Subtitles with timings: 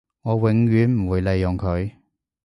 [0.23, 1.91] 我永遠唔會利用佢